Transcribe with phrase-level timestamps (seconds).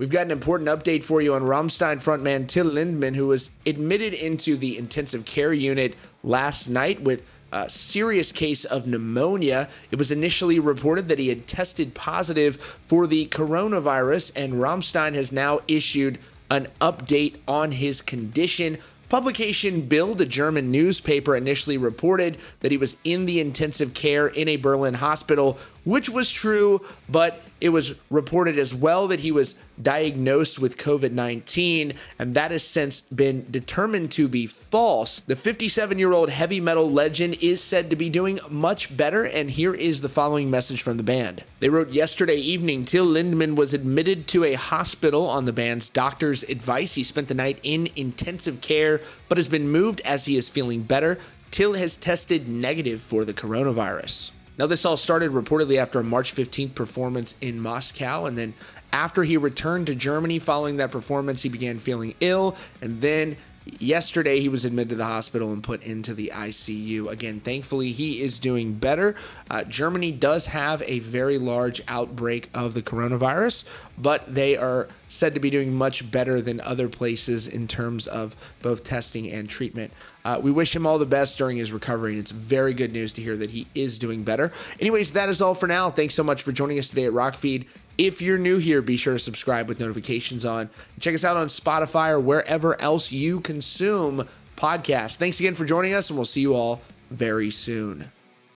[0.00, 4.14] We've got an important update for you on Rammstein frontman Till Lindemann, who was admitted
[4.14, 5.94] into the intensive care unit
[6.24, 7.22] last night with
[7.52, 9.68] a serious case of pneumonia.
[9.90, 12.56] It was initially reported that he had tested positive
[12.88, 16.18] for the coronavirus, and Rammstein has now issued
[16.50, 18.78] an update on his condition.
[19.10, 24.48] Publication Bild, a German newspaper, initially reported that he was in the intensive care in
[24.48, 29.54] a Berlin hospital, which was true, but it was reported as well that he was
[29.80, 35.20] diagnosed with COVID 19, and that has since been determined to be false.
[35.20, 39.50] The 57 year old heavy metal legend is said to be doing much better, and
[39.50, 41.44] here is the following message from the band.
[41.60, 46.42] They wrote yesterday evening Till Lindemann was admitted to a hospital on the band's doctor's
[46.44, 46.94] advice.
[46.94, 50.82] He spent the night in intensive care, but has been moved as he is feeling
[50.82, 51.18] better.
[51.50, 54.30] Till has tested negative for the coronavirus.
[54.58, 58.26] Now, this all started reportedly after a March 15th performance in Moscow.
[58.26, 58.54] And then
[58.92, 62.56] after he returned to Germany following that performance, he began feeling ill.
[62.82, 63.36] And then
[63.78, 67.08] Yesterday, he was admitted to the hospital and put into the ICU.
[67.08, 69.14] Again, thankfully, he is doing better.
[69.50, 73.64] Uh, Germany does have a very large outbreak of the coronavirus,
[73.98, 78.36] but they are said to be doing much better than other places in terms of
[78.62, 79.92] both testing and treatment.
[80.24, 83.12] Uh, we wish him all the best during his recovery, and it's very good news
[83.12, 84.52] to hear that he is doing better.
[84.78, 85.90] Anyways, that is all for now.
[85.90, 87.66] Thanks so much for joining us today at Rockfeed.
[88.00, 90.70] If you're new here, be sure to subscribe with notifications on.
[91.00, 94.26] Check us out on Spotify or wherever else you consume
[94.56, 95.16] podcasts.
[95.16, 98.10] Thanks again for joining us, and we'll see you all very soon.